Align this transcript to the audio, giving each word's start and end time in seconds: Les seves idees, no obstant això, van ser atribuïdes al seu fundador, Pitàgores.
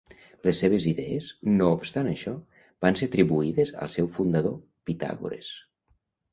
Les 0.45 0.61
seves 0.61 0.87
idees, 0.91 1.27
no 1.59 1.67
obstant 1.73 2.09
això, 2.13 2.33
van 2.87 2.99
ser 3.03 3.11
atribuïdes 3.11 3.75
al 3.85 3.95
seu 3.99 4.11
fundador, 4.19 4.59
Pitàgores. 4.93 5.55